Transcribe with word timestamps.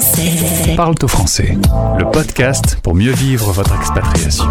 français. 0.00 0.76
Parle 0.76 0.94
au 1.02 1.08
français, 1.08 1.58
le 1.98 2.10
podcast 2.10 2.78
pour 2.82 2.94
mieux 2.94 3.12
vivre 3.12 3.52
votre 3.52 3.74
expatriation. 3.74 4.46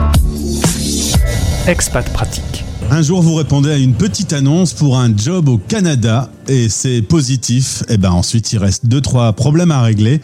Expat 1.68 2.07
pratique. 2.13 2.63
Un 2.91 3.02
jour, 3.02 3.21
vous 3.21 3.36
répondez 3.36 3.71
à 3.71 3.77
une 3.77 3.93
petite 3.93 4.33
annonce 4.33 4.73
pour 4.73 4.97
un 4.97 5.15
job 5.15 5.47
au 5.47 5.57
Canada 5.57 6.29
et 6.47 6.70
c'est 6.70 7.01
positif. 7.01 7.83
Et 7.89 7.97
ben 7.97 8.12
ensuite, 8.12 8.51
il 8.54 8.59
reste 8.59 8.85
deux 8.88 9.01
trois 9.01 9.33
problèmes 9.33 9.71
à 9.71 9.81
régler. 9.81 10.21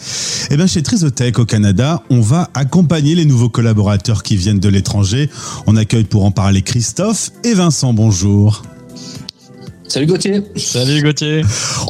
Et 0.51 0.57
ben 0.57 0.67
chez 0.67 0.83
Trisotech 0.83 1.39
au 1.39 1.45
Canada, 1.45 2.03
on 2.09 2.21
va 2.21 2.49
accompagner 2.53 3.15
les 3.15 3.25
nouveaux 3.25 3.49
collaborateurs 3.49 4.23
qui 4.23 4.35
viennent 4.35 4.59
de 4.59 4.69
l'étranger. 4.69 5.29
On 5.67 5.75
accueille 5.75 6.05
pour 6.05 6.25
en 6.25 6.31
parler 6.31 6.61
Christophe 6.61 7.31
et 7.43 7.53
Vincent. 7.53 7.93
Bonjour. 7.93 8.63
Salut 9.95 10.07
Gauthier. 10.07 10.43
Salut 10.57 11.01
Gauthier. 11.01 11.41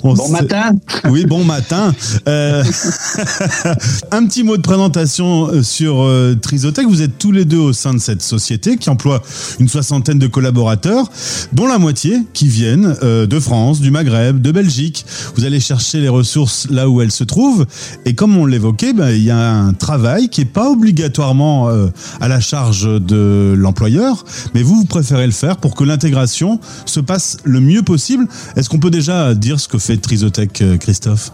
bon 0.03 0.29
matin. 0.29 0.73
Oui, 1.09 1.25
bon 1.25 1.43
matin. 1.43 1.91
Euh... 2.27 2.63
un 4.11 4.27
petit 4.27 4.43
mot 4.43 4.57
de 4.57 4.61
présentation 4.61 5.47
euh, 5.47 5.63
sur 5.63 6.03
euh, 6.03 6.35
Trisotech. 6.39 6.85
Vous 6.85 7.01
êtes 7.01 7.17
tous 7.17 7.31
les 7.31 7.45
deux 7.45 7.57
au 7.57 7.73
sein 7.73 7.95
de 7.95 7.99
cette 7.99 8.21
société 8.21 8.77
qui 8.77 8.91
emploie 8.91 9.23
une 9.59 9.67
soixantaine 9.67 10.19
de 10.19 10.27
collaborateurs, 10.27 11.09
dont 11.51 11.65
la 11.65 11.79
moitié 11.79 12.19
qui 12.33 12.47
viennent 12.47 12.95
euh, 13.01 13.25
de 13.25 13.39
France, 13.39 13.81
du 13.81 13.89
Maghreb, 13.89 14.39
de 14.39 14.51
Belgique. 14.51 15.03
Vous 15.35 15.43
allez 15.43 15.59
chercher 15.59 15.99
les 15.99 16.09
ressources 16.09 16.67
là 16.69 16.87
où 16.87 17.01
elles 17.01 17.11
se 17.11 17.23
trouvent. 17.23 17.65
Et 18.05 18.13
comme 18.13 18.37
on 18.37 18.45
l'évoquait, 18.45 18.93
ben, 18.93 19.09
il 19.09 19.23
y 19.23 19.31
a 19.31 19.51
un 19.51 19.73
travail 19.73 20.29
qui 20.29 20.41
n'est 20.41 20.45
pas 20.45 20.69
obligatoirement 20.69 21.69
euh, 21.69 21.87
à 22.21 22.27
la 22.27 22.39
charge 22.39 22.83
de 23.01 23.55
l'employeur, 23.57 24.25
mais 24.53 24.61
vous, 24.61 24.75
vous 24.75 24.85
préférez 24.85 25.25
le 25.25 25.31
faire 25.31 25.57
pour 25.57 25.73
que 25.73 25.83
l'intégration 25.83 26.59
se 26.85 26.99
passe 26.99 27.37
le 27.45 27.59
mieux 27.59 27.81
possible. 27.81 27.94
Est-ce 27.95 28.69
qu'on 28.69 28.79
peut 28.79 28.91
déjà 28.91 29.33
dire 29.33 29.59
ce 29.59 29.67
que 29.67 29.77
fait 29.77 29.97
Trisotech, 29.97 30.61
euh, 30.61 30.77
Christophe? 30.77 31.31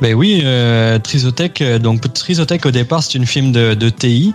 Ben 0.00 0.14
oui, 0.14 0.40
euh, 0.44 0.98
Trisotech. 0.98 1.62
Donc 1.80 2.12
Trisotech 2.12 2.66
au 2.66 2.70
départ 2.70 3.02
c'est 3.02 3.14
une 3.14 3.26
firme 3.26 3.52
de, 3.52 3.88
TI. 3.88 4.34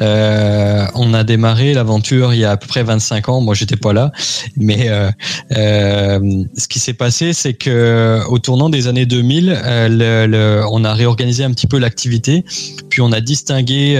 Euh, 0.00 0.86
on 0.94 1.14
a 1.14 1.24
démarré 1.24 1.74
l'aventure 1.74 2.34
il 2.34 2.40
y 2.40 2.44
a 2.44 2.52
à 2.52 2.56
peu 2.56 2.66
près 2.66 2.82
25 2.82 3.28
ans. 3.28 3.40
Moi 3.40 3.54
j'étais 3.54 3.76
pas 3.76 3.92
là, 3.92 4.12
mais 4.56 4.88
euh, 4.88 5.10
euh, 5.56 6.44
ce 6.56 6.68
qui 6.68 6.78
s'est 6.78 6.94
passé 6.94 7.32
c'est 7.32 7.54
que 7.54 8.20
au 8.28 8.38
tournant 8.38 8.68
des 8.68 8.88
années 8.88 9.06
2000, 9.06 9.56
euh, 9.64 9.88
le, 9.88 10.26
le, 10.26 10.64
on 10.70 10.84
a 10.84 10.94
réorganisé 10.94 11.44
un 11.44 11.50
petit 11.50 11.66
peu 11.66 11.78
l'activité, 11.78 12.44
puis 12.88 13.00
on 13.00 13.12
a 13.12 13.20
distingué 13.20 13.96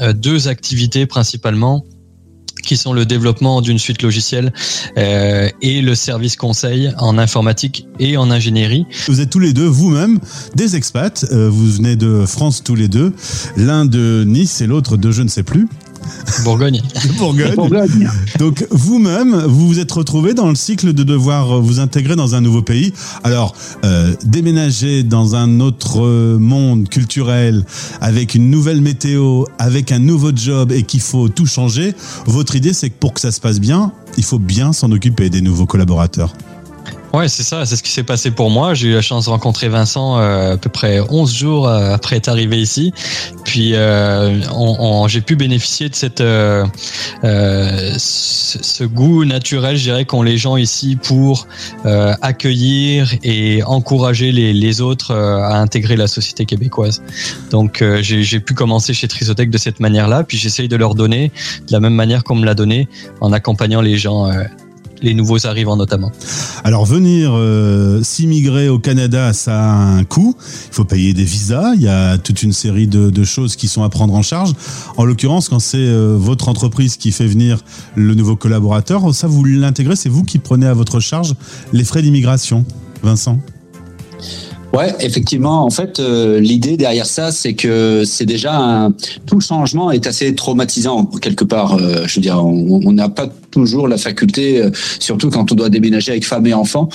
euh, 0.00 0.12
deux 0.14 0.48
activités 0.48 1.06
principalement 1.06 1.84
qui 2.70 2.76
sont 2.76 2.92
le 2.92 3.04
développement 3.04 3.62
d'une 3.62 3.80
suite 3.80 4.00
logicielle 4.00 4.52
euh, 4.96 5.48
et 5.60 5.82
le 5.82 5.96
service 5.96 6.36
conseil 6.36 6.92
en 6.98 7.18
informatique 7.18 7.88
et 7.98 8.16
en 8.16 8.30
ingénierie. 8.30 8.86
Vous 9.08 9.20
êtes 9.20 9.30
tous 9.30 9.40
les 9.40 9.52
deux 9.52 9.66
vous-même 9.66 10.20
des 10.54 10.76
expats, 10.76 11.26
euh, 11.32 11.50
vous 11.50 11.66
venez 11.66 11.96
de 11.96 12.24
France 12.26 12.62
tous 12.62 12.76
les 12.76 12.86
deux, 12.86 13.12
l'un 13.56 13.86
de 13.86 14.22
Nice 14.24 14.60
et 14.60 14.68
l'autre 14.68 14.96
de 14.96 15.10
je 15.10 15.22
ne 15.22 15.28
sais 15.28 15.42
plus. 15.42 15.66
Bourgogne. 16.44 16.82
Bourgogne. 17.18 17.54
Bourgogne. 17.54 18.10
Donc 18.38 18.66
vous-même, 18.70 19.36
vous 19.46 19.68
vous 19.68 19.78
êtes 19.78 19.92
retrouvé 19.92 20.34
dans 20.34 20.48
le 20.48 20.54
cycle 20.54 20.92
de 20.92 21.02
devoir 21.02 21.60
vous 21.60 21.80
intégrer 21.80 22.16
dans 22.16 22.34
un 22.34 22.40
nouveau 22.40 22.62
pays. 22.62 22.92
Alors, 23.24 23.54
euh, 23.84 24.14
déménager 24.24 25.02
dans 25.02 25.34
un 25.34 25.60
autre 25.60 26.38
monde 26.38 26.88
culturel, 26.88 27.64
avec 28.00 28.34
une 28.34 28.50
nouvelle 28.50 28.80
météo, 28.80 29.44
avec 29.58 29.92
un 29.92 29.98
nouveau 29.98 30.30
job 30.34 30.72
et 30.72 30.82
qu'il 30.82 31.00
faut 31.00 31.28
tout 31.28 31.46
changer, 31.46 31.94
votre 32.26 32.56
idée 32.56 32.72
c'est 32.72 32.90
que 32.90 32.98
pour 32.98 33.14
que 33.14 33.20
ça 33.20 33.32
se 33.32 33.40
passe 33.40 33.60
bien, 33.60 33.92
il 34.16 34.24
faut 34.24 34.38
bien 34.38 34.72
s'en 34.72 34.90
occuper 34.92 35.30
des 35.30 35.40
nouveaux 35.40 35.66
collaborateurs. 35.66 36.32
Ouais, 37.12 37.26
c'est 37.26 37.42
ça, 37.42 37.66
c'est 37.66 37.74
ce 37.74 37.82
qui 37.82 37.90
s'est 37.90 38.04
passé 38.04 38.30
pour 38.30 38.50
moi. 38.50 38.72
J'ai 38.74 38.90
eu 38.90 38.94
la 38.94 39.02
chance 39.02 39.24
de 39.24 39.30
rencontrer 39.30 39.68
Vincent 39.68 40.18
euh, 40.18 40.54
à 40.54 40.56
peu 40.56 40.70
près 40.70 41.00
11 41.00 41.34
jours 41.34 41.66
euh, 41.66 41.92
après 41.92 42.16
être 42.16 42.28
arrivé 42.28 42.60
ici. 42.60 42.92
Puis 43.44 43.72
euh, 43.74 44.40
on, 44.54 44.76
on, 44.78 45.08
j'ai 45.08 45.20
pu 45.20 45.34
bénéficier 45.34 45.88
de 45.88 45.94
cette 45.96 46.20
euh, 46.20 46.64
euh 47.24 47.94
ce, 47.98 48.62
ce, 48.62 48.84
goût 48.84 49.24
naturel, 49.24 49.76
je 49.76 49.82
dirais, 49.82 50.04
qu'ont 50.04 50.22
les 50.22 50.38
gens 50.38 50.56
ici 50.56 50.96
pour 50.96 51.48
accueillir 51.84 53.12
et 53.24 53.62
encourager 53.64 54.30
les, 54.30 54.52
les 54.52 54.80
autres 54.80 55.12
à 55.14 55.58
intégrer 55.58 55.96
la 55.96 56.06
société 56.06 56.44
québécoise. 56.44 57.02
Donc 57.50 57.84
j'ai 58.00 58.40
pu 58.40 58.54
commencer 58.54 58.94
chez 58.94 59.08
Trisotech 59.08 59.50
de 59.50 59.58
cette 59.58 59.80
manière-là, 59.80 60.24
puis 60.24 60.38
j'essaye 60.38 60.68
de 60.68 60.76
leur 60.76 60.94
donner 60.94 61.32
de 61.66 61.72
la 61.72 61.80
même 61.80 61.94
manière 61.94 62.24
qu'on 62.24 62.36
me 62.36 62.44
l'a 62.44 62.54
donné, 62.54 62.88
en 63.20 63.32
accompagnant 63.32 63.80
les 63.80 63.96
gens 63.96 64.30
les 65.02 65.14
nouveaux 65.14 65.46
arrivants 65.46 65.76
notamment. 65.76 66.10
Alors 66.64 66.84
venir 66.84 67.32
euh, 67.34 68.02
s'immigrer 68.02 68.68
au 68.68 68.78
Canada, 68.78 69.32
ça 69.32 69.58
a 69.58 69.74
un 69.74 70.04
coût. 70.04 70.36
Il 70.68 70.74
faut 70.74 70.84
payer 70.84 71.14
des 71.14 71.24
visas. 71.24 71.74
Il 71.74 71.82
y 71.82 71.88
a 71.88 72.18
toute 72.18 72.42
une 72.42 72.52
série 72.52 72.86
de, 72.86 73.24
choses 73.24 73.54
qui 73.54 73.68
sont 73.68 73.82
à 73.82 73.88
prendre 73.88 74.14
en 74.14 74.22
charge. 74.22 74.52
En 74.96 75.04
l'occurrence, 75.04 75.48
quand 75.48 75.58
c'est 75.58 75.78
euh, 75.78 76.16
votre 76.18 76.48
entreprise 76.48 76.96
qui 76.96 77.12
fait 77.12 77.26
venir 77.26 77.62
le 77.94 78.14
nouveau 78.14 78.34
collaborateur, 78.34 79.14
ça 79.14 79.26
vous 79.26 79.44
l'intégrez, 79.44 79.96
c'est 79.96 80.08
vous 80.08 80.24
qui 80.24 80.38
prenez 80.38 80.66
à 80.66 80.74
votre 80.74 81.00
charge 81.00 81.34
les 81.72 81.84
frais 81.84 82.02
d'immigration. 82.02 82.64
Vincent? 83.02 83.38
Ouais, 84.72 84.94
effectivement. 85.00 85.64
En 85.64 85.70
fait, 85.70 85.98
euh, 85.98 86.38
l'idée 86.38 86.76
derrière 86.76 87.06
ça, 87.06 87.32
c'est 87.32 87.54
que 87.54 88.04
c'est 88.04 88.24
déjà 88.24 88.56
un, 88.56 88.92
tout 89.26 89.34
le 89.34 89.40
changement 89.40 89.90
est 89.90 90.06
assez 90.06 90.32
traumatisant 90.34 91.06
quelque 91.06 91.44
part. 91.44 91.74
Euh, 91.74 92.04
je 92.06 92.16
veux 92.16 92.22
dire, 92.22 92.44
on 92.44 92.92
n'a 92.92 93.08
pas 93.08 93.28
toujours 93.50 93.88
la 93.88 93.98
faculté, 93.98 94.62
euh, 94.62 94.70
surtout 95.00 95.28
quand 95.30 95.50
on 95.50 95.54
doit 95.56 95.70
déménager 95.70 96.12
avec 96.12 96.24
femme 96.24 96.46
et 96.46 96.54
enfants, 96.54 96.88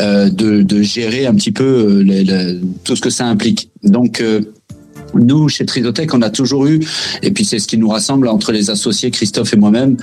de, 0.00 0.28
de, 0.62 0.82
gérer 0.82 1.26
un 1.26 1.34
petit 1.34 1.52
peu 1.52 2.00
les, 2.00 2.24
les, 2.24 2.58
tout 2.84 2.96
ce 2.96 3.00
que 3.00 3.10
ça 3.10 3.26
implique. 3.26 3.70
Donc 3.84 4.22
nous, 5.14 5.48
chez 5.48 5.64
Trisotech, 5.64 6.14
on 6.14 6.22
a 6.22 6.30
toujours 6.30 6.66
eu, 6.66 6.80
et 7.22 7.30
puis 7.30 7.44
c'est 7.44 7.58
ce 7.58 7.66
qui 7.66 7.78
nous 7.78 7.88
rassemble 7.88 8.28
entre 8.28 8.52
les 8.52 8.70
associés, 8.70 9.10
Christophe 9.10 9.52
et 9.54 9.56
moi-même, 9.56 9.96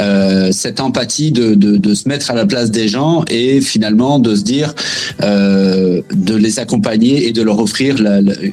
euh, 0.00 0.50
cette 0.52 0.80
empathie 0.80 1.32
de, 1.32 1.54
de, 1.54 1.94
se 1.94 2.08
mettre 2.08 2.30
à 2.30 2.34
la 2.34 2.44
place 2.44 2.70
des 2.70 2.88
gens 2.88 3.24
et 3.30 3.60
finalement 3.60 4.18
de 4.18 4.34
se 4.34 4.42
dire, 4.42 4.74
euh, 5.22 6.02
de 6.12 6.34
les 6.34 6.58
accompagner 6.58 7.28
et 7.28 7.32
de 7.32 7.42
leur 7.42 7.60
offrir 7.60 7.96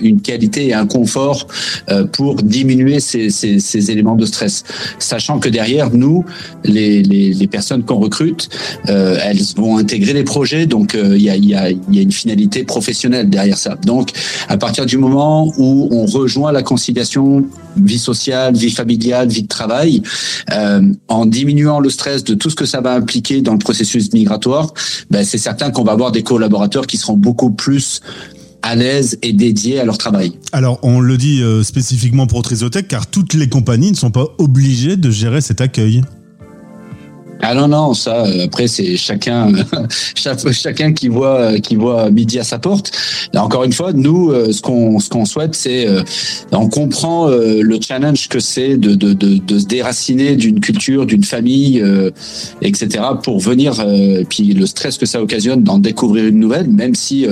une 0.02 0.22
qualité 0.22 0.68
et 0.68 0.74
un 0.74 0.86
confort 0.86 1.48
euh, 1.90 2.06
pour 2.06 2.36
diminuer 2.36 3.00
ces, 3.00 3.30
ces, 3.30 3.92
éléments 3.92 4.16
de 4.16 4.26
stress. 4.26 4.64
Sachant 5.00 5.40
que 5.40 5.50
derrière, 5.50 5.92
nous, 5.92 6.24
les, 6.64 7.02
les, 7.02 7.48
personnes 7.48 7.84
qu'on 7.84 8.00
recrute, 8.00 8.50
elles 8.86 9.42
vont 9.58 9.78
intégrer 9.78 10.14
les 10.14 10.24
projets, 10.24 10.66
donc 10.66 10.96
il 10.96 11.22
y, 11.22 11.30
a, 11.30 11.36
y, 11.36 11.54
a, 11.56 11.72
y 11.72 12.00
a 12.00 12.02
une 12.02 12.12
finalité 12.12 12.64
professionnelle 12.64 13.30
derrière 13.30 13.58
ça. 13.58 13.76
Donc, 13.86 14.12
à 14.48 14.58
partir 14.58 14.86
du 14.86 14.98
moment 14.98 15.52
où 15.58 15.90
on 15.92 16.01
rejoint 16.06 16.52
la 16.52 16.64
conciliation 16.64 17.46
vie 17.78 18.00
sociale, 18.00 18.56
vie 18.56 18.72
familiale, 18.72 19.30
vie 19.30 19.44
de 19.44 19.48
travail, 19.48 20.02
euh, 20.52 20.82
en 21.08 21.26
diminuant 21.26 21.80
le 21.80 21.90
stress 21.90 22.24
de 22.24 22.34
tout 22.34 22.50
ce 22.50 22.56
que 22.56 22.66
ça 22.66 22.82
va 22.82 22.94
impliquer 22.94 23.42
dans 23.42 23.54
le 23.54 23.60
processus 23.60 24.12
migratoire, 24.14 24.74
ben 25.10 25.24
c'est 25.24 25.38
certain 25.38 25.72
qu'on 25.72 25.84
va 25.84 25.94
avoir 25.94 26.12
des 26.12 26.24
collaborateurs 26.24 26.88
qui 26.88 26.98
seront 26.98 27.18
beaucoup 27.18 27.52
plus 27.52 28.02
à 28.62 28.76
l'aise 28.76 29.18
et 29.22 29.34
dédiés 29.34 29.80
à 29.80 29.86
leur 29.86 29.98
travail. 29.98 30.34
Alors, 30.52 30.80
on 30.84 31.00
le 31.00 31.18
dit 31.18 31.42
euh, 31.42 31.64
spécifiquement 31.64 32.28
pour 32.28 32.42
Trisotech, 32.44 32.88
car 32.88 33.08
toutes 33.08 33.34
les 33.34 33.50
compagnies 33.50 33.92
ne 33.92 33.96
sont 33.96 34.12
pas 34.12 34.28
obligées 34.38 34.98
de 34.98 35.10
gérer 35.10 35.42
cet 35.42 35.62
accueil. 35.62 36.04
Ah 37.44 37.56
non 37.56 37.68
non 37.68 37.96
ça 37.96 38.26
euh, 38.26 38.46
après 38.46 38.68
c'est 38.68 38.98
chacun 38.98 39.52
chacun 40.16 40.94
qui 40.94 41.08
voit 41.08 41.60
qui 41.60 41.76
voit 41.76 42.12
midi 42.12 42.38
à 42.38 42.44
sa 42.44 42.60
porte. 42.60 42.92
Encore 43.36 43.64
une 43.64 43.74
fois 43.74 43.94
nous 43.94 44.30
euh, 44.30 44.52
ce 44.52 44.62
qu'on 44.62 45.00
ce 45.00 45.10
qu'on 45.10 45.26
souhaite 45.26 45.56
c'est 45.56 45.88
euh, 45.88 46.04
on 46.52 46.70
comprend 46.70 47.28
le 47.30 47.80
challenge 47.82 48.28
que 48.28 48.40
c'est 48.40 48.78
de, 48.78 48.94
de, 48.94 49.14
de, 49.14 49.38
de 49.38 49.60
se 49.60 49.66
déraciner 49.66 50.36
d'une 50.36 50.60
culture 50.60 51.06
d'une 51.06 51.24
famille 51.24 51.84
etc 52.62 53.04
pour 53.24 53.40
venir 53.40 53.84
puis 54.30 54.54
le 54.54 54.66
stress 54.66 54.98
que 54.98 55.06
ça 55.06 55.22
occasionne 55.22 55.64
d'en 55.64 55.80
découvrir 55.80 56.26
une 56.28 56.40
nouvelle 56.40 56.70
même 56.70 56.94
si 56.94 57.26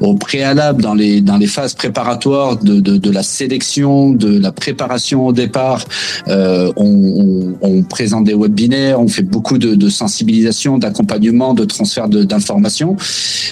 au 0.00 0.14
préalable 0.14 0.82
dans 0.82 0.94
les 0.94 1.20
dans 1.20 1.36
les 1.36 1.46
phases 1.46 1.74
préparatoires 1.74 2.56
de, 2.56 2.80
de, 2.80 2.96
de 2.96 3.10
la 3.10 3.22
sélection 3.22 4.10
de 4.10 4.38
la 4.38 4.52
préparation 4.52 5.26
au 5.26 5.32
départ 5.32 5.84
on, 6.28 6.72
on, 6.76 7.54
on 7.60 7.82
présente 7.82 8.24
des 8.24 8.34
webinaires 8.34 9.00
on 9.00 9.08
fait 9.08 9.22
beaucoup 9.36 9.58
de, 9.58 9.88
sensibilisation, 9.90 10.78
d'accompagnement, 10.78 11.52
de 11.52 11.64
transfert 11.66 12.08
d'informations, 12.08 12.96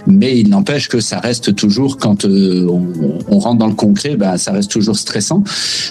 mais 0.06 0.38
il 0.40 0.48
n'empêche 0.48 0.88
que 0.88 0.98
ça 0.98 1.18
reste 1.18 1.54
toujours, 1.54 1.98
quand 1.98 2.24
euh, 2.24 2.66
on, 3.28 3.38
rentre 3.38 3.58
dans 3.58 3.66
le 3.66 3.74
concret, 3.74 4.16
ben, 4.16 4.38
ça 4.38 4.52
reste 4.52 4.70
toujours 4.70 4.96
stressant. 4.96 5.44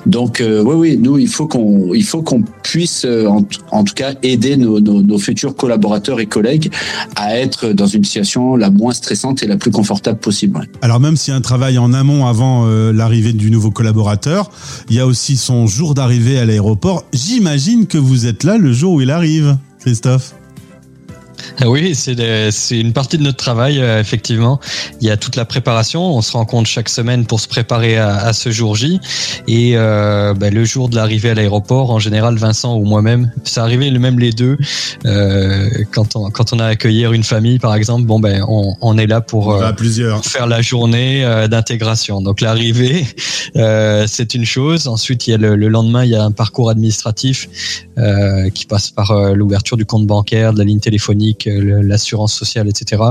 Donc 0.08 0.42
euh, 0.42 0.64
oui, 0.64 0.76
oui, 0.76 0.98
nous, 0.98 1.20
il 1.20 1.28
faut 1.28 1.46
qu'on, 1.46 1.94
il 1.94 2.04
faut 2.04 2.24
qu'on 2.24 2.42
puisse, 2.64 3.06
euh, 3.06 3.28
en, 3.28 3.46
en, 3.70 3.84
tout 3.84 3.94
cas, 3.94 4.14
aider 4.24 4.58
nos, 4.58 5.20
futurs 5.20 5.56
collaborateurs 5.56 6.20
et 6.20 6.26
collègues 6.26 6.72
à 7.16 7.38
être 7.38 7.72
dans 7.72 7.86
une 7.86 8.04
situation 8.04 8.56
la 8.56 8.72
moins 8.72 8.94
stressante 8.94 9.44
et 9.44 9.48
la 9.48 9.58
plus 9.58 9.70
confortable 9.70 10.18
possible. 10.18 10.68
Alors 10.82 11.00
même 11.00 11.18
s'il 11.18 11.34
y 11.34 11.36
a 11.36 11.38
un 11.38 11.42
travail 11.42 11.78
en 11.78 11.94
amont 11.94 12.26
avant 12.26 12.66
l'arrivée 12.92 13.34
du 13.34 13.52
nouveau 13.52 13.70
collaborateur, 13.70 14.50
il 14.90 14.96
y 14.96 15.00
a 15.00 15.06
aussi 15.06 15.38
son 15.38 15.68
jour 15.68 15.94
d'arrivée 15.94 16.40
à 16.40 16.46
l'aéroport. 16.46 17.06
J'imagine 17.14 17.86
que 17.86 18.00
vous 18.00 18.26
êtes 18.26 18.44
là 18.44 18.58
le 18.58 18.74
jour 18.74 18.94
où 18.94 19.02
il 19.02 19.12
arrive. 19.12 19.56
Christophe 19.84 20.43
Oui, 21.66 21.96
c'est 21.96 22.80
une 22.80 22.94
partie 22.94 23.18
de 23.18 23.24
notre 23.24 23.38
travail, 23.38 23.80
euh, 23.80 24.00
effectivement. 24.00 24.60
Il 25.02 25.08
y 25.08 25.12
a 25.12 25.18
toute 25.18 25.36
la 25.36 25.46
préparation. 25.46 26.16
On 26.16 26.22
se 26.22 26.32
rencontre 26.32 26.68
chaque 26.68 26.90
semaine 26.90 27.26
pour 27.26 27.40
se 27.40 27.48
préparer 27.48 27.98
à, 27.98 28.34
ce 28.34 28.52
jour 28.52 28.76
J. 28.76 29.00
Et 29.48 29.74
euh, 29.76 30.34
ben, 30.34 30.54
le 30.54 30.66
jour 30.66 30.90
de 30.90 30.96
l'arrivée 30.96 31.30
à 31.30 31.34
l'aéroport, 31.36 31.92
en 31.92 32.00
général, 32.00 32.36
Vincent 32.36 32.76
ou 32.76 32.86
moi-même, 32.86 33.32
ça 33.44 33.64
arrivait 33.64 33.92
même 33.92 34.20
les 34.20 34.32
deux. 34.32 34.58
Euh, 35.06 35.70
quand, 35.92 36.16
on, 36.16 36.32
quand 36.32 36.54
on 36.54 36.60
a 36.60 36.66
accueillir 36.66 37.14
une 37.14 37.24
famille, 37.24 37.60
par 37.60 37.76
exemple, 37.76 38.06
bon 38.06 38.20
ben, 38.20 38.44
on, 38.48 38.76
on 38.82 38.98
est 38.98 39.08
là 39.08 39.22
pour 39.22 39.58
plusieurs. 39.78 40.26
faire 40.26 40.48
la 40.48 40.62
journée 40.62 41.24
d'intégration. 41.50 42.22
Donc 42.22 42.42
l'arrivée, 42.42 43.06
c'est 44.08 44.34
une 44.34 44.46
chose. 44.46 44.88
Ensuite, 44.88 45.28
il 45.28 45.32
y 45.32 45.34
a 45.34 45.38
le, 45.38 45.56
le, 45.56 45.68
lendemain, 45.70 46.04
il 46.04 46.12
y 46.12 46.16
a 46.16 46.24
un 46.24 46.32
parcours 46.32 46.70
administratif 46.70 47.48
qui 48.54 48.66
passe 48.66 48.90
par 48.90 49.14
l'ouverture 49.34 49.78
du 49.78 49.86
compte 49.86 50.08
bancaire, 50.08 50.54
de 50.54 50.60
la 50.60 50.66
ligne 50.66 50.80
téléphonique 50.80 51.43
l'assurance 51.50 52.34
sociale, 52.34 52.68
etc. 52.70 53.02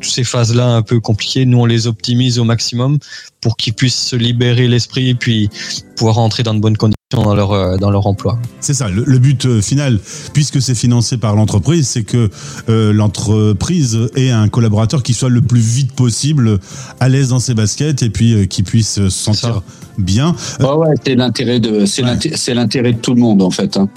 Toutes 0.00 0.10
ces 0.10 0.24
phases-là 0.24 0.66
un 0.66 0.82
peu 0.82 1.00
compliquées, 1.00 1.46
nous 1.46 1.58
on 1.58 1.66
les 1.66 1.86
optimise 1.86 2.38
au 2.38 2.44
maximum 2.44 2.98
pour 3.40 3.56
qu'ils 3.56 3.74
puissent 3.74 4.02
se 4.02 4.16
libérer 4.16 4.68
l'esprit 4.68 5.10
et 5.10 5.14
puis 5.14 5.48
pouvoir 5.96 6.16
rentrer 6.16 6.42
dans 6.42 6.54
de 6.54 6.60
bonnes 6.60 6.76
conditions 6.76 6.98
dans 7.10 7.34
leur, 7.34 7.52
euh, 7.52 7.76
dans 7.78 7.90
leur 7.90 8.06
emploi. 8.06 8.38
C'est 8.60 8.74
ça, 8.74 8.88
le, 8.88 9.18
but 9.18 9.46
euh, 9.46 9.62
final, 9.62 9.98
puisque 10.34 10.60
c'est 10.60 10.74
financé 10.74 11.16
par 11.16 11.34
l'entreprise, 11.34 11.88
c'est 11.88 12.04
que 12.04 12.28
euh, 12.68 12.92
l'entreprise 12.92 13.98
ait 14.14 14.30
un 14.30 14.48
collaborateur 14.48 15.02
qui 15.02 15.14
soit 15.14 15.30
le 15.30 15.40
plus 15.40 15.60
vite 15.60 15.92
possible 15.92 16.58
à 17.00 17.08
l'aise 17.08 17.30
dans 17.30 17.38
ses 17.38 17.54
baskets 17.54 18.02
et 18.02 18.10
puis 18.10 18.46
qui 18.48 18.62
puisse 18.62 18.94
se 18.94 19.08
sentir 19.08 19.62
bien. 19.98 20.34
ouais, 20.60 20.94
c'est 21.04 21.14
l'intérêt 21.14 21.60
de 21.60 21.84
c'est 21.86 22.54
l'intérêt 22.54 22.92
de 22.92 22.98
tout 22.98 23.14
le 23.14 23.20
monde 23.20 23.42
en 23.42 23.50
fait. 23.50 23.76
Hein. 23.76 23.88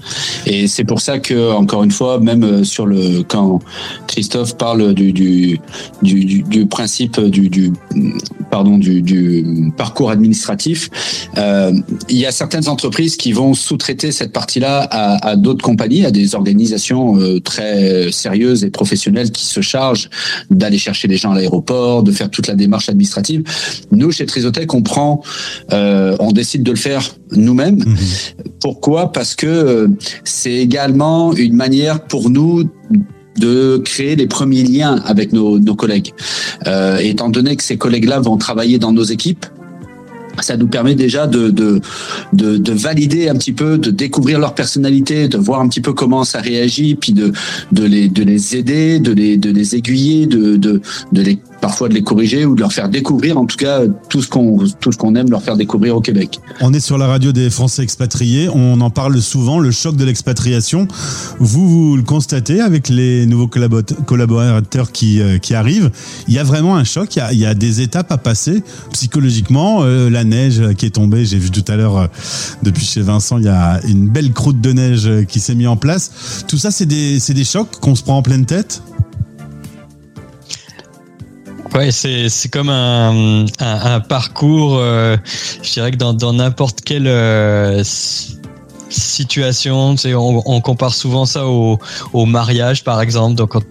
Et 0.46 0.68
c'est 0.68 0.84
pour 0.84 1.02
ça 1.02 1.20
que 1.20 1.52
encore 1.54 1.84
une 1.84 1.92
fois, 1.92 2.20
même 2.20 2.64
sur 2.66 2.86
le 2.86 3.24
quand 3.24 3.60
Christophe 4.08 4.58
parle 4.58 4.94
du 4.94 5.12
du 5.14 5.60
du, 6.02 6.44
du, 6.44 6.66
principe 6.66 7.20
du, 7.20 7.50
du 7.50 7.72
pardon 8.50 8.78
du, 8.78 9.02
du 9.02 9.72
parcours 9.78 10.12
administratif, 10.12 10.90
euh, 11.38 11.72
il 12.10 12.18
y 12.18 12.26
a 12.26 12.32
certaines 12.32 12.68
entreprises 12.68 13.16
qui 13.16 13.32
vont 13.32 13.54
sous-traiter 13.54 14.12
cette 14.12 14.34
partie-là 14.34 14.88
à, 14.90 15.30
à 15.30 15.36
d'autres 15.36 15.64
compagnies, 15.64 16.06
à 16.06 16.12
des 16.12 16.36
organisations 16.36 17.20
euh, 17.20 17.40
très 17.40 18.12
sérieuses 18.12 18.64
et 18.64 18.70
professionnelles 18.70 19.32
qui 19.32 19.46
se 19.46 19.62
chargent 19.62 20.10
d'aller 20.50 20.78
chercher 20.78 21.08
les 21.08 21.18
gens 21.18 21.32
à 21.32 21.36
l'aéroport, 21.36 22.04
de 22.04 22.12
faire 22.12 22.30
toute 22.30 22.48
la 22.48 22.56
démarche 22.56 22.90
administrative. 22.90 23.44
Nous, 23.92 24.12
chez 24.12 24.26
Trisotech, 24.26 24.74
on 24.74 24.82
prend, 24.82 25.22
euh, 25.72 25.91
on 26.20 26.32
décide 26.32 26.64
de 26.64 26.72
le 26.72 26.78
faire 26.78 27.16
nous-mêmes. 27.32 27.80
Mhm. 27.80 27.98
Pourquoi? 28.60 29.12
Parce 29.12 29.36
que 29.36 29.48
euh, 29.48 29.88
c'est 30.24 30.54
également 30.54 31.34
une 31.34 31.56
manière 31.56 32.02
pour 32.02 32.30
nous 32.30 32.70
de 33.38 33.78
créer 33.78 34.16
les 34.16 34.28
premiers 34.28 34.64
liens 34.64 35.02
avec 35.06 35.34
nos, 35.34 35.60
nos 35.60 35.76
collègues. 35.76 36.14
Euh, 36.68 36.98
étant 36.98 37.30
donné 37.30 37.56
que 37.56 37.64
ces 37.64 37.78
collègues-là 37.78 38.20
vont 38.20 38.38
travailler 38.38 38.78
dans 38.78 38.92
nos 38.92 39.04
équipes, 39.04 39.46
ça 40.40 40.58
nous 40.58 40.68
permet 40.68 40.96
déjà 40.96 41.28
de, 41.28 41.50
de, 41.50 41.82
de, 42.34 42.58
de, 42.58 42.72
valider 42.74 43.30
un 43.30 43.36
petit 43.36 43.52
peu, 43.52 43.78
de 43.78 43.92
découvrir 43.92 44.40
leur 44.40 44.56
personnalité, 44.56 45.28
de 45.28 45.38
voir 45.38 45.62
un 45.62 45.68
petit 45.68 45.82
peu 45.82 45.94
comment 45.94 46.24
ça 46.24 46.40
réagit, 46.40 46.96
puis 46.96 47.14
de, 47.14 47.32
de, 47.72 47.84
les, 47.84 48.10
de 48.10 48.24
les 48.24 48.56
aider, 48.56 49.00
de 49.00 49.12
les, 49.12 49.38
de 49.38 49.52
les 49.52 49.76
aiguiller, 49.76 50.26
de, 50.28 50.56
de, 50.56 50.82
de 51.12 51.22
les 51.22 51.40
parfois 51.62 51.88
de 51.88 51.94
les 51.94 52.04
corriger 52.04 52.46
ou 52.46 52.56
de 52.56 52.60
leur 52.60 52.74
faire 52.74 52.90
découvrir, 52.90 53.38
en 53.38 53.46
tout 53.46 53.58
cas, 53.58 53.82
tout 54.10 54.22
ce 54.22 54.28
qu'on 54.28 54.58
tout 54.80 54.92
ce 54.92 54.98
qu'on 54.98 55.16
aime 55.16 55.30
leur 55.30 55.44
faire 55.44 55.56
découvrir 55.56 55.96
au 55.96 56.02
Québec. 56.02 56.40
On 56.60 56.74
est 56.74 56.80
sur 56.80 56.98
la 56.98 57.08
radio 57.08 57.32
des 57.32 57.50
Français 57.50 57.84
expatriés. 57.84 58.50
On 58.50 58.82
en 58.82 58.90
parle 58.90 59.22
souvent, 59.22 59.60
le 59.60 59.72
choc 59.72 59.96
de 59.96 60.04
l'expatriation. 60.04 60.88
Vous, 61.40 61.70
vous 61.70 61.98
le 61.98 62.04
constatez 62.04 62.62
avec 62.62 62.90
les 62.90 63.26
nouveaux 63.26 63.48
collaborateurs 63.48 64.92
qui, 64.92 65.22
euh, 65.22 65.38
qui 65.38 65.54
arrivent. 65.54 65.92
Il 66.28 66.34
y 66.34 66.40
a 66.40 66.44
vraiment 66.44 66.76
un 66.76 66.84
choc. 66.84 67.16
Il 67.32 67.40
y 67.40 67.46
a, 67.46 67.54
des 67.54 67.82
étapes 67.82 68.12
à 68.12 68.18
passer 68.18 68.64
psychologiquement. 68.92 69.80
Euh, 69.84 70.10
la 70.10 70.24
neige 70.24 70.62
qui 70.78 70.86
est 70.88 70.92
tombée. 70.92 71.26
J'ai 71.26 71.38
vu 71.38 71.52
tout 71.52 71.66
à 71.68 71.76
l'heure, 71.76 71.98
euh, 71.98 72.08
depuis 72.64 72.86
chez 72.86 73.02
Vincent, 73.02 73.38
il 73.38 73.46
y 73.46 73.50
a 73.50 73.80
une 73.88 74.10
belle 74.10 74.32
croûte 74.32 74.60
de 74.60 74.74
neige 74.74 75.26
qui 75.28 75.40
s'est 75.40 75.56
mise 75.56 75.68
en 75.68 75.78
place. 75.78 76.44
Tout 76.48 76.58
ça, 76.58 76.72
c'est 76.72 76.86
des, 76.86 77.20
des 77.20 77.44
chocs 77.44 77.80
qu'on 77.80 77.96
se 77.96 78.04
prend 78.04 78.18
en 78.18 78.22
pleine 78.22 78.46
tête? 78.46 78.82
Ouais, 81.74 81.92
c'est 81.92 82.28
c'est 82.28 82.50
comme 82.50 82.70
un, 82.70 83.46
un, 83.60 84.00
parcours. 84.02 84.78
Euh, 84.78 85.16
je 85.64 85.72
dirais 85.72 85.92
que 85.92 85.96
dans 85.96 86.34
n'importe 86.34 86.80
quel 86.84 87.08
euh, 87.08 87.82
situation. 88.92 89.96
Tu 89.96 90.14
on, 90.16 90.42
on, 90.46 90.62
compare 90.62 90.94
souvent 90.94 91.26
ça 91.26 91.48
au, 91.48 91.80
au, 92.14 92.26
mariage, 92.26 92.84
par 92.84 93.02
exemple. 93.02 93.36
Donc, 93.36 93.52
quand, 93.52 93.64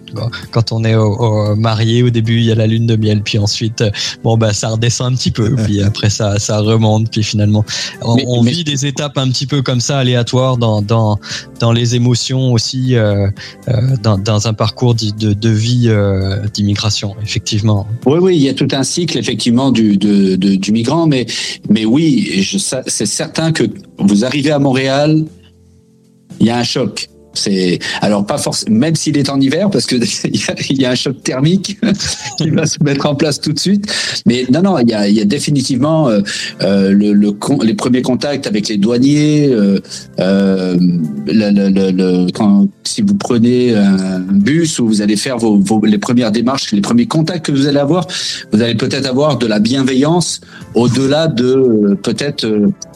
quand 0.51 0.71
on 0.71 0.83
est 0.83 0.95
au, 0.95 1.55
marié, 1.55 2.03
au 2.03 2.09
début, 2.09 2.37
il 2.37 2.45
y 2.45 2.51
a 2.51 2.55
la 2.55 2.67
lune 2.67 2.85
de 2.85 2.95
miel, 2.95 3.21
puis 3.21 3.37
ensuite, 3.37 3.83
bon, 4.23 4.37
bah, 4.37 4.53
ça 4.53 4.69
redescend 4.69 5.13
un 5.13 5.15
petit 5.15 5.31
peu, 5.31 5.55
puis 5.63 5.81
après, 5.81 6.09
ça, 6.09 6.39
ça 6.39 6.59
remonte, 6.59 7.09
puis 7.11 7.23
finalement, 7.23 7.65
on, 8.01 8.17
on 8.27 8.41
vit 8.41 8.63
des 8.63 8.85
étapes 8.85 9.17
un 9.17 9.29
petit 9.29 9.47
peu 9.47 9.61
comme 9.61 9.79
ça, 9.79 9.99
aléatoires 9.99 10.57
dans, 10.57 10.81
dans, 10.81 11.17
dans 11.59 11.71
les 11.71 11.95
émotions 11.95 12.53
aussi, 12.53 12.95
euh, 12.95 13.27
euh 13.67 13.81
dans, 14.01 14.17
dans, 14.17 14.47
un 14.47 14.53
parcours 14.53 14.95
de, 14.95 15.33
de 15.33 15.49
vie 15.49 15.85
euh, 15.87 16.47
d'immigration, 16.53 17.15
effectivement. 17.23 17.87
Oui, 18.05 18.19
oui, 18.21 18.35
il 18.35 18.41
y 18.41 18.49
a 18.49 18.53
tout 18.53 18.67
un 18.71 18.83
cycle, 18.83 19.17
effectivement, 19.17 19.71
du, 19.71 19.97
de, 19.97 20.35
de, 20.35 20.55
du 20.55 20.71
migrant, 20.71 21.07
mais, 21.07 21.25
mais 21.69 21.85
oui, 21.85 22.45
c'est 22.87 23.05
certain 23.05 23.51
que 23.51 23.63
vous 23.99 24.25
arrivez 24.25 24.51
à 24.51 24.59
Montréal, 24.59 25.10
il 25.11 26.45
y 26.45 26.49
a 26.49 26.57
un 26.57 26.63
choc. 26.63 27.10
C'est 27.33 27.79
alors 28.01 28.25
pas 28.25 28.37
forcément, 28.37 28.77
même 28.77 28.95
s'il 28.95 29.17
est 29.17 29.29
en 29.29 29.39
hiver, 29.39 29.69
parce 29.69 29.85
que 29.85 29.95
il 30.69 30.81
y, 30.81 30.85
a 30.85 30.91
un 30.91 30.95
choc 30.95 31.23
thermique 31.23 31.79
qui 32.37 32.49
va 32.49 32.65
se 32.65 32.83
mettre 32.83 33.05
en 33.05 33.15
place 33.15 33.39
tout 33.39 33.53
de 33.53 33.59
suite. 33.59 33.91
Mais 34.25 34.45
non, 34.51 34.61
non, 34.61 34.79
il 34.79 34.89
y 34.89 34.93
a, 34.93 35.07
il 35.07 35.15
y 35.15 35.21
a 35.21 35.25
définitivement 35.25 36.09
euh, 36.09 36.21
euh 36.61 36.91
le, 36.91 37.13
le, 37.13 37.33
les 37.63 37.73
premiers 37.73 38.01
contacts 38.01 38.47
avec 38.47 38.67
les 38.67 38.77
douaniers. 38.77 39.49
Euh, 39.51 39.79
euh, 40.19 40.77
le, 41.25 41.91
le, 41.91 42.31
quand, 42.31 42.67
si 42.83 43.01
vous 43.01 43.15
prenez 43.15 43.75
un 43.75 44.19
bus 44.19 44.79
ou 44.79 44.87
vous 44.87 45.01
allez 45.01 45.15
faire 45.15 45.37
vos, 45.37 45.57
vos, 45.57 45.83
les 45.85 45.97
premières 45.97 46.31
démarches, 46.31 46.71
les 46.73 46.81
premiers 46.81 47.05
contacts 47.05 47.45
que 47.45 47.51
vous 47.51 47.67
allez 47.67 47.79
avoir, 47.79 48.07
vous 48.51 48.61
allez 48.61 48.75
peut-être 48.75 49.07
avoir 49.07 49.37
de 49.37 49.47
la 49.47 49.59
bienveillance 49.59 50.41
au-delà 50.75 51.27
de 51.27 51.97
peut-être 52.03 52.45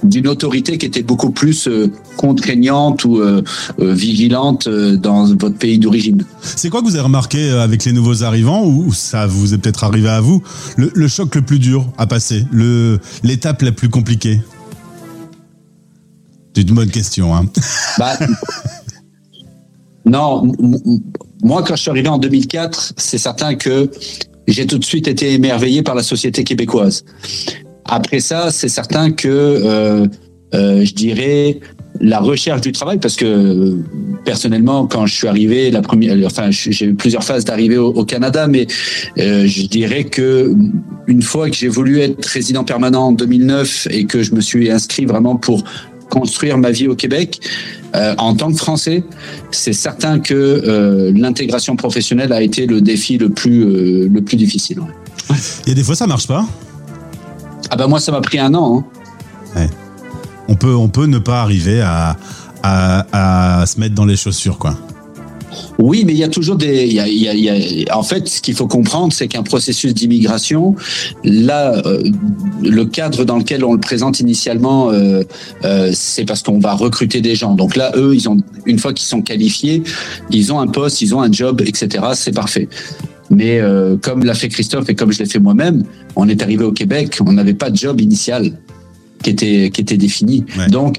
d'une 0.04 0.28
autorité 0.28 0.78
qui 0.78 0.86
était 0.86 1.04
beaucoup 1.04 1.32
plus 1.32 1.70
contraignante 2.18 3.06
ou 3.06 3.22
vigilante 3.80 4.25
euh, 4.34 4.98
dans 4.98 5.26
votre 5.36 5.58
pays 5.58 5.80
d'origine. 5.80 6.26
C'est 6.42 6.70
quoi 6.70 6.82
que 6.82 6.86
vous 6.86 6.96
avez 6.96 7.04
remarqué 7.04 7.50
euh, 7.50 7.64
avec 7.64 7.86
les 7.86 7.92
nouveaux 7.92 8.24
arrivants 8.24 8.66
ou 8.66 8.94
ça 8.94 9.28
vous 9.28 9.54
est 9.54 9.58
peut-être 9.58 9.84
arrivé 9.84 10.10
à 10.10 10.22
vous 10.22 10.42
le, 10.78 11.08
choc 11.08 11.36
le 11.36 11.42
plus 11.42 11.60
dur 11.60 11.86
à 11.98 12.08
passer, 12.08 12.46
l'étape 13.24 13.62
la 13.62 13.72
plus 13.72 13.90
compliquée? 13.90 14.42
C'est 16.56 16.62
une 16.62 16.76
bonne 16.76 16.92
question. 16.92 17.36
Hein. 17.36 17.46
Bah, 17.98 18.18
non, 20.06 20.52
moi 21.42 21.64
quand 21.64 21.76
je 21.76 21.82
suis 21.82 21.90
arrivé 21.90 22.10
en 22.10 22.18
2004, 22.18 22.94
c'est 22.98 23.18
certain 23.18 23.56
que 23.56 23.90
j'ai 24.48 24.68
tout 24.68 24.78
de 24.78 24.84
suite 24.84 25.08
été 25.08 25.32
émerveillé 25.34 25.82
par 25.82 25.96
la 25.96 26.04
société 26.04 26.44
québécoise. 26.44 27.06
Après 27.86 28.20
ça, 28.20 28.52
c'est 28.52 28.70
certain 28.70 29.12
que 29.12 30.08
euh, 30.54 30.86
je 30.86 30.94
dirais 30.94 31.60
la 32.00 32.20
recherche 32.20 32.62
du 32.62 32.72
travail 32.72 32.98
parce 33.00 33.16
que 33.16 33.78
personnellement 34.26 34.86
quand 34.86 35.06
je 35.06 35.14
suis 35.14 35.28
arrivé 35.28 35.72
la 35.72 35.82
première 35.82 36.18
enfin 36.26 36.50
j'ai 36.52 36.86
eu 36.86 36.96
plusieurs 36.96 37.24
phases 37.24 37.46
d'arrivée 37.46 37.78
au, 37.78 38.06
Canada 38.06 38.48
mais 38.48 38.68
euh, 39.18 39.48
je 39.48 39.64
dirais 39.64 40.04
que 40.04 40.54
une 41.08 41.22
fois 41.22 41.50
que 41.50 41.56
j'ai 41.56 41.68
voulu 41.68 42.00
être 42.02 42.26
résident 42.26 42.64
permanent 42.64 43.08
en 43.08 43.12
2009 43.12 43.88
et 43.92 44.06
que 44.06 44.24
je 44.24 44.36
me 44.36 44.42
suis 44.42 44.70
inscrit 44.70 45.06
vraiment 45.06 45.36
pour 45.36 45.64
construire 46.10 46.58
ma 46.58 46.72
vie 46.72 46.88
au 46.88 46.96
Québec 46.96 47.40
euh, 47.96 48.14
en 48.18 48.36
tant 48.36 48.52
que 48.52 48.58
Français, 48.58 49.04
c'est 49.52 49.74
certain 49.74 50.20
que 50.20 50.34
euh, 50.34 51.12
l'intégration 51.16 51.76
professionnelle 51.76 52.32
a 52.32 52.42
été 52.42 52.68
le 52.68 52.82
défi 52.82 53.18
le 53.18 53.30
plus 53.30 54.08
le 54.08 54.22
plus 54.22 54.38
difficile. 54.38 54.80
Il 55.66 55.70
y 55.70 55.72
a 55.72 55.76
des 55.76 55.84
fois 55.84 55.96
ça 55.96 56.06
marche 56.06 56.28
pas. 56.28 56.46
Ah 57.72 57.76
bah 57.76 57.88
moi 57.88 58.00
ça 58.00 58.12
m'a 58.12 58.22
pris 58.22 58.38
un 58.38 58.54
an. 58.54 58.86
Hein. 59.56 59.60
Ouais 59.60 59.85
on 60.48 60.56
peut, 60.56 60.76
on 60.76 60.90
peut 60.90 61.06
ne 61.06 61.20
pas 61.20 61.42
arriver 61.42 61.82
à, 61.82 62.16
se 63.66 63.80
mettre 63.80 63.96
dans 63.96 64.06
les 64.06 64.16
chaussures, 64.16 64.58
quoi. 64.58 64.76
Oui, 65.78 66.04
mais 66.06 66.14
il 66.14 66.18
y 66.18 66.24
a 66.24 66.28
toujours 66.28 66.56
des. 66.56 66.86
Il 66.86 66.94
y 66.94 67.90
a, 67.90 67.98
en 67.98 68.04
fait, 68.04 68.28
ce 68.28 68.42
qu'il 68.42 68.56
faut 68.56 68.68
comprendre, 68.68 69.14
c'est 69.14 69.28
qu'un 69.28 69.44
processus 69.44 69.94
d'immigration, 69.94 70.76
là, 71.24 71.82
euh, 71.86 72.04
le 72.62 72.86
cadre 72.86 73.24
dans 73.24 73.38
lequel 73.38 73.64
on 73.64 73.74
le 73.74 73.80
présente 73.80 74.20
initialement, 74.20 74.92
euh, 74.92 75.24
euh, 75.64 75.92
c'est 75.94 76.26
parce 76.26 76.44
qu'on 76.44 76.60
va 76.60 76.74
recruter 76.74 77.22
des 77.22 77.36
gens. 77.36 77.56
Donc 77.56 77.76
là, 77.76 77.92
eux, 77.96 78.16
ils 78.16 78.28
ont 78.28 78.38
une 78.66 78.80
fois 78.80 78.94
qu'ils 78.94 79.08
sont 79.08 79.22
qualifiés, 79.22 79.84
ils 80.30 80.52
ont 80.52 80.60
un 80.60 80.68
poste, 80.68 81.02
ils 81.02 81.16
ont 81.16 81.22
un 81.22 81.32
job, 81.32 81.62
etc. 81.62 82.04
C'est 82.14 82.36
parfait. 82.36 82.68
Mais 83.30 83.60
comme 84.04 84.24
l'a 84.24 84.36
fait 84.36 84.50
Christophe 84.50 84.88
et 84.88 84.94
comme 84.94 85.12
je 85.12 85.18
l'ai 85.18 85.26
fait 85.26 85.40
moi-même, 85.40 85.84
on 86.16 86.30
est 86.30 86.44
arrivé 86.44 86.64
au 86.64 86.72
Québec, 86.72 87.18
on 87.26 87.32
n'avait 87.32 87.56
pas 87.56 87.72
de 87.72 87.76
job 87.76 88.00
initial 88.00 88.52
qui 89.26 89.32
était 89.32 89.72
qui 89.72 89.82
était 89.82 89.98
définie. 89.98 90.46
Ouais. 90.56 90.68
Donc 90.68 90.98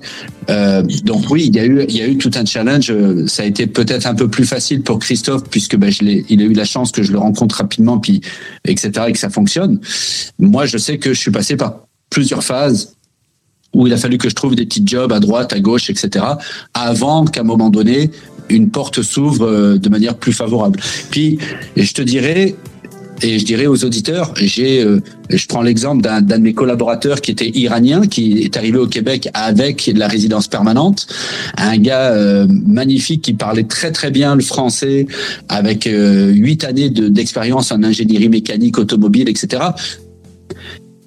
euh, 0.50 0.82
donc 1.04 1.30
oui, 1.30 1.46
il 1.46 1.54
y 1.54 1.60
a 1.60 1.64
eu 1.64 1.84
il 1.88 1.96
y 1.96 2.02
a 2.02 2.08
eu 2.08 2.16
tout 2.16 2.30
un 2.34 2.44
challenge. 2.44 2.92
Ça 3.28 3.44
a 3.44 3.46
été 3.46 3.68
peut-être 3.68 4.06
un 4.06 4.16
peu 4.16 4.28
plus 4.28 4.44
facile 4.44 4.82
pour 4.82 4.98
Christophe 4.98 5.44
puisque 5.48 5.76
ben, 5.76 5.90
je 5.90 6.02
il 6.02 6.42
a 6.42 6.44
eu 6.44 6.52
la 6.52 6.64
chance 6.64 6.90
que 6.90 7.02
je 7.04 7.12
le 7.12 7.18
rencontre 7.18 7.56
rapidement 7.56 7.98
puis 7.98 8.20
etc 8.64 9.04
et 9.08 9.12
que 9.12 9.18
ça 9.18 9.30
fonctionne. 9.30 9.78
Moi, 10.40 10.66
je 10.66 10.76
sais 10.76 10.98
que 10.98 11.14
je 11.14 11.20
suis 11.20 11.30
passé 11.30 11.56
par 11.56 11.86
plusieurs 12.10 12.42
phases 12.42 12.94
où 13.72 13.86
il 13.86 13.92
a 13.92 13.96
fallu 13.96 14.18
que 14.18 14.28
je 14.28 14.34
trouve 14.34 14.56
des 14.56 14.66
petits 14.66 14.82
jobs 14.84 15.12
à 15.12 15.20
droite, 15.20 15.52
à 15.52 15.60
gauche, 15.60 15.88
etc. 15.90 16.24
avant 16.74 17.26
qu'à 17.26 17.42
un 17.42 17.44
moment 17.44 17.70
donné 17.70 18.10
une 18.48 18.70
porte 18.70 19.02
s'ouvre 19.02 19.46
euh, 19.46 19.78
de 19.78 19.88
manière 19.88 20.16
plus 20.16 20.32
favorable. 20.32 20.80
Puis 21.10 21.38
je 21.76 21.92
te 21.92 22.02
dirais 22.02 22.54
et 23.22 23.38
je 23.38 23.44
dirais 23.44 23.66
aux 23.66 23.84
auditeurs, 23.84 24.34
j'ai, 24.36 24.82
euh, 24.82 25.00
je 25.30 25.46
prends 25.46 25.62
l'exemple 25.62 26.02
d'un, 26.02 26.20
de 26.20 26.36
mes 26.36 26.52
collaborateurs 26.52 27.20
qui 27.20 27.30
était 27.30 27.48
iranien, 27.48 28.06
qui 28.06 28.42
est 28.42 28.56
arrivé 28.56 28.78
au 28.78 28.86
Québec 28.86 29.28
avec 29.32 29.90
la 29.94 30.08
résidence 30.08 30.48
permanente, 30.48 31.06
un 31.56 31.78
gars 31.78 32.12
euh, 32.12 32.46
magnifique 32.48 33.22
qui 33.22 33.32
parlait 33.32 33.64
très 33.64 33.90
très 33.90 34.10
bien 34.10 34.34
le 34.34 34.42
français, 34.42 35.06
avec 35.48 35.86
euh, 35.86 36.30
huit 36.30 36.64
années 36.64 36.90
de, 36.90 37.08
d'expérience 37.08 37.72
en 37.72 37.82
ingénierie 37.82 38.28
mécanique, 38.28 38.78
automobile, 38.78 39.28
etc. 39.28 39.62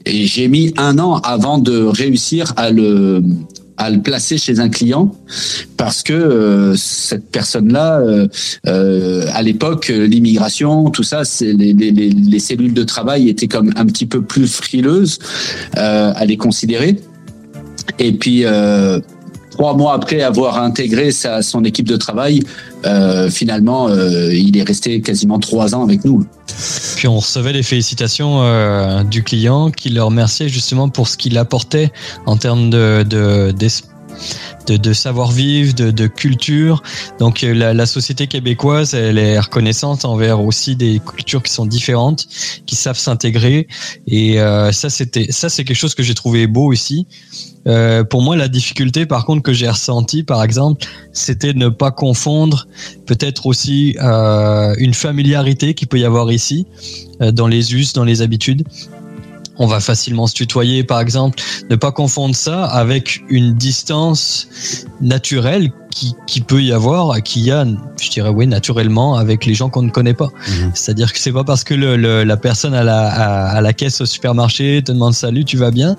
Et 0.06 0.26
j'ai 0.26 0.48
mis 0.48 0.74
un 0.78 0.98
an 0.98 1.18
avant 1.18 1.60
de 1.60 1.84
réussir 1.84 2.54
à 2.58 2.72
le 2.72 3.22
à 3.80 3.90
le 3.90 4.02
placer 4.02 4.38
chez 4.38 4.60
un 4.60 4.70
client 4.70 5.16
parce 5.78 6.04
que 6.04 6.14
euh, 6.14 6.76
cette 6.76 7.32
personne-là, 7.32 8.00
euh, 8.00 8.28
euh, 8.68 9.26
à 9.34 9.42
l'époque, 9.42 9.88
l'immigration, 9.88 10.90
tout 10.92 11.04
ça, 11.04 11.24
c'est 11.24 11.54
les, 11.54 11.74
les, 11.74 11.92
les, 11.92 12.10
les 12.10 12.40
cellules 12.40 12.74
de 12.74 12.84
travail 12.84 13.30
étaient 13.30 13.48
comme 13.48 13.72
un 13.78 13.86
petit 13.86 14.06
peu 14.06 14.22
plus 14.22 14.54
frileuses 14.54 15.20
euh, 15.78 16.12
à 16.16 16.26
les 16.26 16.38
considérer. 16.38 16.98
Et 17.98 18.12
puis 18.12 18.46
euh, 18.46 19.00
trois 19.52 19.76
mois 19.76 19.94
après 19.94 20.22
avoir 20.22 20.62
intégré 20.62 21.12
sa, 21.12 21.42
son 21.42 21.64
équipe 21.64 21.88
de 21.88 21.98
travail, 21.98 22.44
euh, 22.86 23.30
finalement, 23.30 23.90
euh, 23.90 24.34
il 24.34 24.58
est 24.58 24.64
resté 24.64 25.02
quasiment 25.02 25.40
trois 25.40 25.76
ans 25.76 25.84
avec 25.84 26.06
nous. 26.06 26.26
Puis 26.96 27.08
on 27.08 27.18
recevait 27.18 27.54
les 27.54 27.64
félicitations 27.64 28.42
euh, 28.42 29.04
du 29.04 29.24
client 29.24 29.72
qui 29.72 29.90
le 29.90 30.02
remerciait 30.02 30.50
justement 30.50 30.90
pour 30.90 31.08
ce 31.08 31.18
qu'il 31.18 31.38
apportait 31.38 31.92
en 32.26 32.38
termes 32.38 32.70
de, 32.70 33.52
de, 34.68 34.94
savoir-vivre, 34.94 35.74
de, 35.74 36.08
culture. 36.08 36.84
Donc 37.20 37.44
euh, 37.44 37.54
la, 37.54 37.74
la 37.74 37.86
société 37.86 38.28
québécoise, 38.28 38.94
elle 38.94 39.18
est 39.18 39.40
reconnaissante 39.40 40.06
envers 40.06 40.42
aussi 40.42 40.76
des 40.76 41.00
cultures 41.00 41.44
qui 41.44 41.52
sont 41.52 41.66
différentes, 41.66 42.28
qui 42.66 42.76
savent 42.76 42.98
s'intégrer. 42.98 43.68
Et 44.08 44.40
euh, 44.40 44.72
ça, 44.72 44.90
c'est 44.90 45.10
quelque 45.64 45.74
chose 45.74 45.96
que 45.96 46.04
j'ai 46.04 46.14
trouvé 46.14 46.48
beau 46.48 46.74
ici. 46.74 47.08
Euh, 47.68 48.04
pour 48.04 48.22
moi, 48.22 48.36
la 48.36 48.48
difficulté, 48.48 49.06
par 49.06 49.26
contre, 49.26 49.42
que 49.42 49.54
j'ai 49.54 49.70
ressenti, 49.70 50.24
par 50.24 50.44
exemple, 50.44 50.86
c'était 51.14 51.54
de 51.54 51.58
ne 51.58 51.70
pas 51.70 51.92
confondre 51.92 52.68
peut-être 53.06 53.46
aussi 53.46 53.96
une 54.00 54.94
familiarité 54.94 55.74
qu'il 55.74 55.88
peut 55.88 56.00
y 56.00 56.06
avoir 56.06 56.32
ici 56.32 56.68
dans 57.20 57.48
les 57.48 57.74
us, 57.74 57.94
dans 57.94 58.06
les 58.06 58.22
habitudes. 58.22 58.64
On 59.60 59.68
va 59.68 59.80
facilement 59.82 60.26
se 60.26 60.34
tutoyer, 60.34 60.84
par 60.84 61.00
exemple. 61.02 61.40
Ne 61.70 61.76
pas 61.76 61.92
confondre 61.92 62.34
ça 62.36 62.66
avec 62.66 63.22
une 63.30 63.54
distance 63.56 64.48
naturelle 65.02 65.72
qui, 65.92 66.14
qui 66.28 66.40
peut 66.42 66.62
y 66.64 66.72
avoir, 66.72 67.22
qui 67.24 67.42
y 67.42 67.52
a, 67.52 67.66
je 68.02 68.10
dirais 68.10 68.30
oui, 68.30 68.48
naturellement 68.48 69.18
avec 69.18 69.46
les 69.46 69.54
gens 69.54 69.70
qu'on 69.70 69.82
ne 69.82 69.90
connaît 69.90 70.14
pas. 70.14 70.30
Mhm. 70.48 70.72
C'est-à-dire 70.74 71.12
que 71.12 71.20
c'est 71.20 71.34
pas 71.34 71.44
parce 71.44 71.64
que 71.66 71.74
le, 71.74 71.98
le- 71.98 72.24
la 72.24 72.38
personne 72.38 72.74
à 72.74 72.84
la, 72.84 73.08
à, 73.10 73.50
à 73.58 73.62
la 73.62 73.74
caisse 73.74 74.00
au 74.00 74.06
supermarché 74.06 74.82
te 74.86 74.92
demande 74.94 75.14
salut, 75.14 75.44
tu 75.44 75.58
vas 75.58 75.72
bien, 75.72 75.98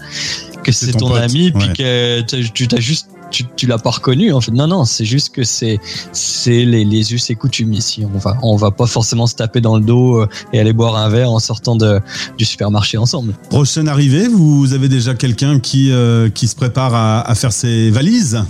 que 0.64 0.72
C'est 0.72 0.92
ton 0.92 1.08
pote, 1.08 1.18
ami, 1.22 1.50
puis 1.52 1.68
ouais. 1.68 1.72
que 1.74 2.20
tu 2.52 2.66
t'as 2.68 2.80
juste 2.80 3.08
tu, 3.30 3.44
tu 3.56 3.66
l'as 3.66 3.78
pas 3.78 3.90
reconnu 3.90 4.32
en 4.32 4.40
fait. 4.40 4.52
Non 4.52 4.66
non, 4.66 4.84
c'est 4.84 5.04
juste 5.04 5.34
que 5.34 5.44
c'est 5.44 5.78
c'est 6.12 6.64
les, 6.64 6.84
les 6.84 7.14
us 7.14 7.30
et 7.30 7.34
coutumes 7.34 7.72
ici. 7.72 8.04
On 8.14 8.18
va 8.18 8.36
on 8.42 8.56
va 8.56 8.70
pas 8.70 8.86
forcément 8.86 9.26
se 9.26 9.34
taper 9.34 9.60
dans 9.60 9.76
le 9.76 9.82
dos 9.84 10.20
euh, 10.20 10.28
et 10.52 10.60
aller 10.60 10.72
boire 10.72 10.96
un 10.96 11.08
verre 11.08 11.30
en 11.30 11.38
sortant 11.38 11.76
de 11.76 12.00
du 12.38 12.44
supermarché 12.44 12.98
ensemble. 12.98 13.34
Prochaine 13.48 13.88
arrivée, 13.88 14.28
vous 14.28 14.72
avez 14.72 14.88
déjà 14.88 15.14
quelqu'un 15.14 15.60
qui, 15.60 15.90
euh, 15.90 16.28
qui 16.28 16.48
se 16.48 16.56
prépare 16.56 16.94
à, 16.94 17.20
à 17.28 17.34
faire 17.34 17.52
ses 17.52 17.90
valises? 17.90 18.42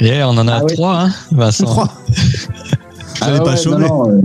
Et 0.00 0.22
on 0.22 0.28
en 0.30 0.48
a 0.48 0.54
Ah 0.56 0.60
oui. 0.64 0.74
trois, 0.74 1.00
hein, 1.00 1.10
Vincent. 1.30 1.64
Trois 1.64 1.92
pas 3.20 3.52
ouais, 3.52 3.56
chômé 3.56 3.86
non, 3.86 4.06
non, 4.06 4.10
euh, 4.10 4.22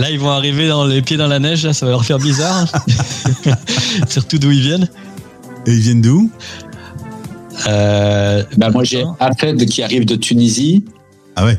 Là, 0.00 0.10
ils 0.10 0.18
vont 0.18 0.30
arriver 0.30 0.68
dans 0.68 0.84
les 0.84 1.00
pieds 1.02 1.16
dans 1.16 1.28
la 1.28 1.38
neige, 1.38 1.64
là, 1.64 1.72
ça 1.72 1.86
va 1.86 1.92
leur 1.92 2.04
faire 2.04 2.18
bizarre. 2.18 2.66
Surtout 4.08 4.38
d'où 4.38 4.50
ils 4.50 4.60
viennent. 4.60 4.88
Et 5.66 5.72
ils 5.72 5.80
viennent 5.80 6.02
d'où? 6.02 6.30
Bah, 7.66 8.70
moi, 8.72 8.84
j'ai 8.84 9.04
Afed 9.20 9.64
qui 9.66 9.82
arrive 9.82 10.04
de 10.04 10.16
Tunisie. 10.16 10.84
Ah 11.36 11.44
ouais 11.44 11.58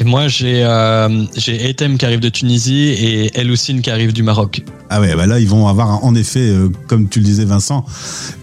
et 0.00 0.04
moi, 0.04 0.26
j'ai 0.26 0.64
euh, 0.64 1.24
j'ai 1.36 1.68
Etem 1.68 1.98
qui 1.98 2.04
arrive 2.04 2.20
de 2.20 2.28
Tunisie 2.28 2.88
et 2.88 3.38
Eloussine 3.38 3.80
qui 3.80 3.90
arrive 3.90 4.12
du 4.12 4.22
Maroc. 4.22 4.62
Ah 4.90 5.00
ouais, 5.00 5.14
bah 5.14 5.26
là, 5.26 5.38
ils 5.38 5.48
vont 5.48 5.68
avoir 5.68 6.04
en 6.04 6.14
effet, 6.14 6.40
euh, 6.40 6.68
comme 6.88 7.08
tu 7.08 7.20
le 7.20 7.24
disais 7.24 7.44
Vincent, 7.44 7.84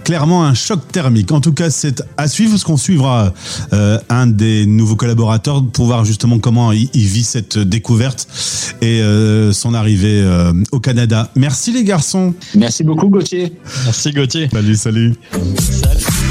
clairement 0.05 0.45
un 0.45 0.53
choc 0.53 0.79
thermique. 0.91 1.31
En 1.31 1.41
tout 1.41 1.53
cas, 1.53 1.69
c'est 1.69 2.03
à 2.17 2.27
suivre, 2.27 2.51
parce 2.51 2.63
qu'on 2.63 2.77
suivra 2.77 3.33
euh, 3.73 3.99
un 4.09 4.27
des 4.27 4.65
nouveaux 4.65 4.95
collaborateurs 4.95 5.65
pour 5.65 5.87
voir 5.87 6.05
justement 6.05 6.39
comment 6.39 6.71
il, 6.71 6.89
il 6.93 7.05
vit 7.05 7.23
cette 7.23 7.57
découverte 7.57 8.27
et 8.81 9.01
euh, 9.01 9.51
son 9.51 9.73
arrivée 9.73 10.21
euh, 10.21 10.53
au 10.71 10.79
Canada. 10.79 11.31
Merci 11.35 11.73
les 11.73 11.83
garçons. 11.83 12.33
Merci 12.55 12.83
beaucoup, 12.83 13.09
Gauthier. 13.09 13.53
Merci 13.85 14.11
Gauthier. 14.11 14.49
Salut, 14.51 14.75
salut. 14.75 15.15
Salut. 15.59 16.10